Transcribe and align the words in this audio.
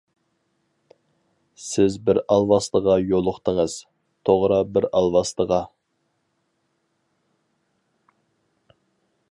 سىز 1.63 1.97
بىر 2.07 2.19
ئالۋاستىغا 2.35 2.95
يولۇقتىڭىز، 3.11 3.75
توغرا 4.29 4.59
بىر 4.79 4.87
ئالۋاستىغا. 4.99 5.61